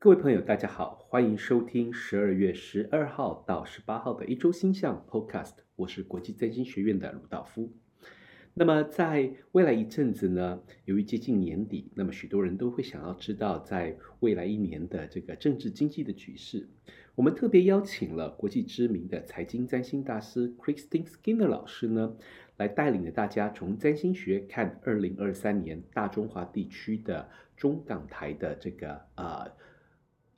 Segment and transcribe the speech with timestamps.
[0.00, 5.54] 各位朋友，大家好，欢迎收听十二月十二号到十八号的一周星象 Podcast。
[5.74, 7.72] 我是国际占星学院的鲁道夫。
[8.54, 16.68] 那么，在未来一阵子呢，由于接近年底，那么许多人都会想要知道，在未来一年的这个政治经济的局势。
[17.16, 22.16] 我们特别邀请了国际知名的财经占星大师 Christine Skinner 老师呢，
[22.56, 29.50] 来带领着大家从占星学看二零二三年大中华地区的中港台的这个呃。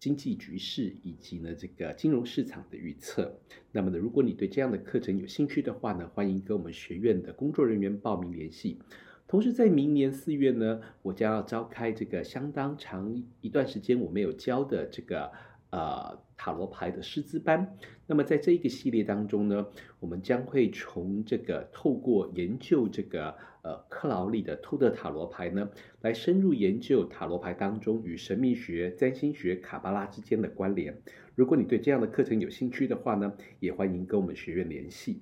[0.00, 3.38] 经济局势以及呢这个金融市场的预测。
[3.72, 8.78] 那么呢，如果你对这样的课程有兴趣的话呢，欢迎跟我们学院的工作人员报名联系。
[9.26, 15.30] 同时，在明年四月呢，我将要召开这个相当长一段时间我没有教的这个。
[15.70, 17.76] 呃，塔罗牌的师资班。
[18.06, 19.66] 那么，在这一个系列当中呢，
[20.00, 25.68] 我们将会从这个透过研究这个呃克劳利的透特塔罗牌呢，
[26.00, 31.02] 来深入研究塔罗牌当中与神秘学、占星学、卡巴拉之间的关联。
[31.34, 35.20] 如果你对这样的课程有兴趣的话呢，也欢迎跟我们学院联系。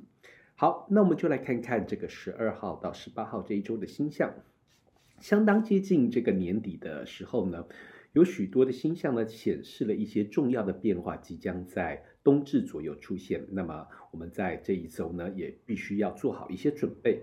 [0.54, 4.32] 好，那我们就来看看这个十二号到十八号这一周的星象，
[5.18, 7.66] 相当接近这个年底的时候呢。
[8.16, 13.46] 有许多的星象呢，显示了一些重要的变化即将在冬至左右出现。
[13.50, 17.20] 那么我们在这一周呢，也必须要做好一些准备。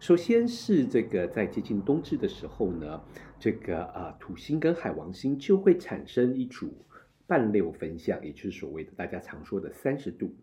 [0.00, 3.00] 首先是这个在接近冬至的时候呢，
[3.38, 6.84] 这个啊土星跟海王星就会产生一组
[7.28, 10.34] 半六分相，也就是所谓的大家常说的三十度。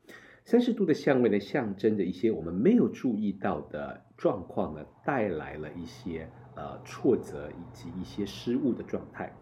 [0.45, 9.35] 三十度的相位呢，象征着一些我们没有注意到的状况呢，带来了一些呃挫折以及一些失误的状态。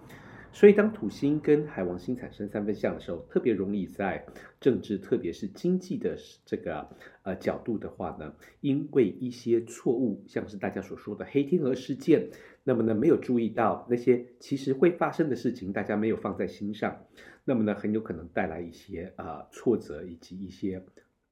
[0.56, 4.24] 所以，当土星跟海王星产生三分相的时候，特别容易在
[4.62, 6.88] 政治，特别是经济的这个
[7.24, 12.30] 呃角度的话呢，因为一些错误，像是大家所说的黑天鹅事件，
[12.64, 17.04] 那么呢没有注意到那些其实会发生的事情，大家没有放在心上，
[17.44, 20.86] 那么呢很有可能带来一些呃挫折以及一些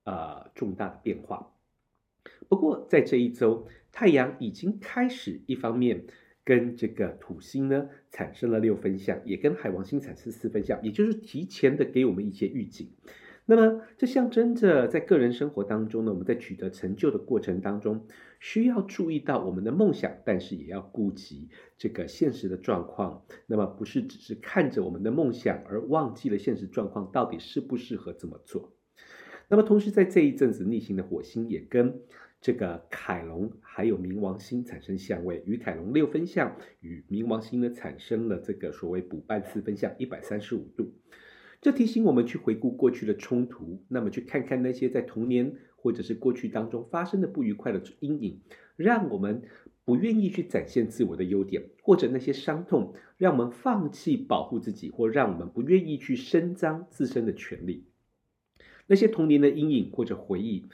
[0.03, 1.53] 呃重大的变化。
[2.49, 6.05] 不过，在这一周，太阳已经开始一方面。
[6.43, 12.89] 跟这个土星呢产生了六分相，也跟海王星产生四分相，也就是提前的给我们一些预警。
[13.45, 18.07] 那么这象征着在个人生活当中呢，我们在取得成就的过程当中，
[18.39, 23.25] 需要注意到我们的梦想，但是也要顾及这个现实的状况。
[23.47, 28.73] 那么不是只是看着我们的梦想而忘记了现实状况到底适不适合这么做。
[29.49, 32.01] 那么同时在这一阵子逆行的火星也跟。
[32.41, 40.91] 这个凯龙还有冥王星产生相位，与凯龙六分相，与冥王星呢产生了这个所谓补半四分相，一百三十五度。
[41.61, 48.41] 这提醒我们去回顾过去的冲突，那么去看看那些在童年或者是过去当中发生的不愉快的阴影，
[48.75, 49.43] 让我们
[49.85, 57.85] 不愿意去展现自我的优点，或者那些伤痛让我们放弃保护自己，或让我们不愿意去伸张自身的权利。
[58.87, 60.65] 那些童年的阴影或者回忆。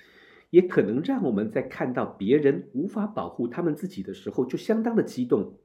[0.49, 5.55] 也可能让我们在看到别人无法保护他们自己的时候，就相当的激动。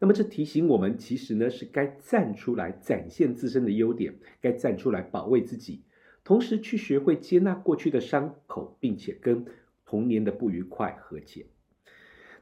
[0.00, 5.84] 那么这提醒我们，其实呢是该站出来展现自身的优点，该站出来保卫自己，
[6.24, 9.46] 同时去学会接纳过去的伤口，并且跟
[9.86, 11.46] 童年的不愉快和解。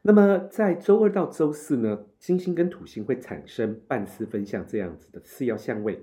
[0.01, 6.03] 那么在周二到周四呢，金星跟土星会产生半四分相这样子的次要相位。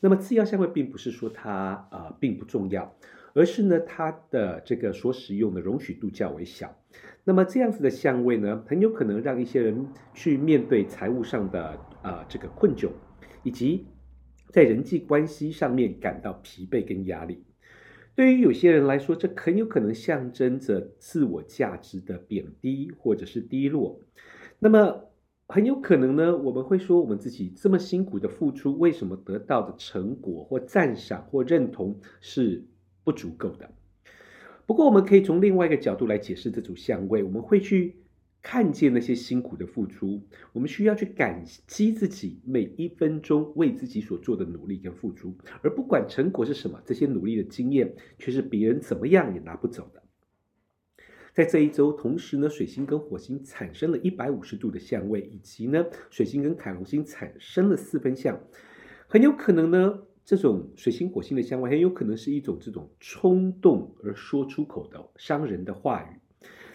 [0.00, 2.94] 那么次要相位并不是说它啊、并不重要。
[3.34, 6.76] 而是呢，它的这个所使用的容许度较为小，
[7.24, 12.90] 那么这样子的相位呢，很有可能让一些人去面对财务上的啊、这个困窘，
[13.42, 13.86] 以及
[14.48, 17.44] 在人际关系上面感到疲惫跟压力。
[18.16, 24.00] 对于有些人来说，这很有可能象征着自我价值的贬低或者是低落。
[24.58, 25.10] 那么
[25.46, 32.66] 很有可能呢，我们会说我们自己这么辛苦的付出，为什么得到的成果或赞赏或认同是
[33.10, 33.68] 不足够的。
[34.66, 37.24] 不过，我们可以从另外一个角度来解释这组相位。
[37.24, 37.96] 我们会去
[38.40, 40.22] 看见那些辛苦的付出，
[40.52, 50.00] 我们需要去感激自己每一分钟为自己所做的努力跟付出，而不管成果是什么，这些努力的经验却是别人怎么样也拿不走的。
[51.32, 58.40] 在这一周，同时呢，水星跟火星产生了一百五十度的相位，以及呢，水星跟凯龙星产生了四分相，
[59.08, 60.02] 很有可能呢。
[60.30, 66.20] 这种水星火星的相位很有可能是一种这种冲动而说出口的伤人的话语。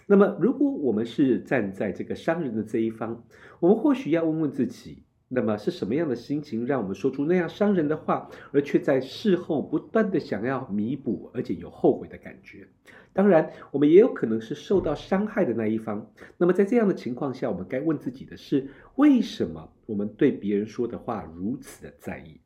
[0.04, 3.24] 那么，如果我们是站在这个伤人的这一方，
[3.58, 12.68] 我们或许要问问自己：那么是什么样的心情让我们说出那样伤人的话，而却在事后不断的想要弥补，而且有后悔的感觉？
[13.14, 16.12] 当然，我们也有可能是受到伤害的那一方。
[16.36, 22.38] 那么，在这样的情况下，我们该问自己的是：为什么我们对别人说的话如此的在意？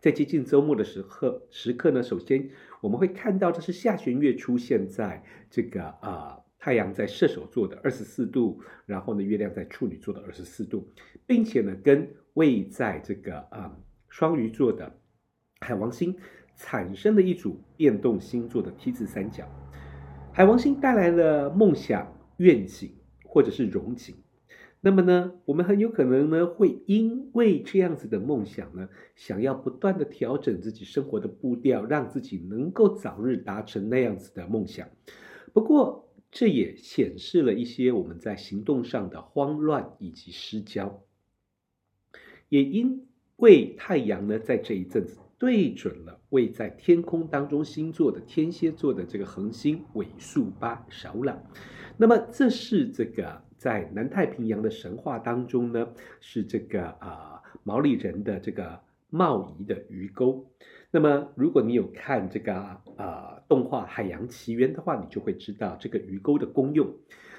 [0.00, 2.48] 在接近周末的时刻时刻呢，首先
[2.80, 10.88] 我们会看到的是下弦月出现在这个啊、呃、太阳在射手座的二十四度，然后呢月亮在处女座的二十四度，
[11.26, 13.76] 并且呢跟位在这个啊、呃、
[14.08, 14.90] 双鱼座的
[15.60, 16.16] 海王星
[16.56, 19.46] 产生了一组变动星座的 T 字三角。
[20.32, 24.14] 海王星带来了梦想、愿景或者是荣景。
[24.82, 34.88] 那么呢，我们很有可能呢，会因为这样子的梦想呢，想要不断的调整自己生活的步调，让自己能够早日达成那样子的梦想。
[35.52, 41.02] 不过，这也显示了一些我们在行动上的慌乱以及失焦。
[42.48, 43.06] 也因
[43.36, 51.42] 为太阳呢，在这一阵子对准了位在天空当中星座的天蝎座的这个恒星尾宿八少朗，
[51.98, 53.42] 那么这是这个。
[53.60, 58.80] 在南太平洋的神话当中呢，是这个啊、毛利人的这个
[59.10, 60.50] 贸易的鱼钩。
[60.90, 62.54] 那么，如果你有看这个
[62.96, 66.90] 啊、动画《海洋奇缘》的话，你就会知道这个鱼钩的功用。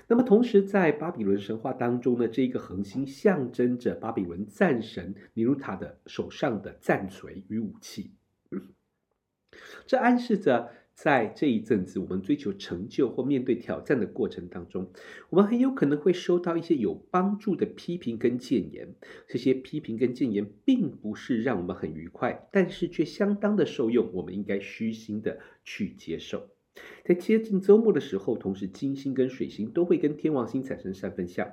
[0.07, 8.11] 那么，同时在巴比伦神话当中呢，这一个恒星象征着巴比伦战神尼鲁塔的手上的战锤与武器，
[9.87, 10.69] 这暗示着。
[11.03, 14.91] 在这一阵子，我们追求成就或面对挑战的过程当中，
[15.31, 18.93] 我们很有可能会收到一些有帮助的批评跟建言。
[19.27, 24.11] 这些批评跟建言并不是让我们很愉快，但是却相当的受用。
[24.13, 26.47] 我们应该虚心的去接受。
[27.03, 31.51] 在接近周末的时候，同时金星跟水星都会跟天王星产生三分相，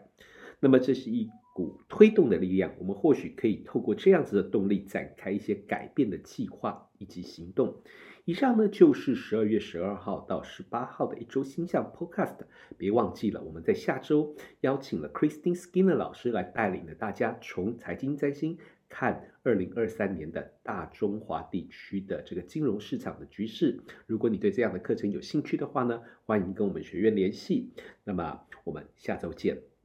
[0.60, 2.72] 那么这是一股推动的力量。
[2.78, 7.82] 我们或许可以透过这样子的动力，展开一些改变的计划以及行动。
[8.24, 12.36] 以上呢就是十二月十二号到十八号的一周星象 Podcast。
[12.76, 18.56] 别忘记了，我们在下周邀请了 Christine Skinner 老师来带领着大家从财经占星
[18.88, 23.80] 看二零二三年的大中华地区的这个金融市场的局势。
[24.06, 27.72] 如果你对这样的课程有兴趣的话呢，欢迎跟我们学院联系。
[28.04, 29.77] 那么我们下周见。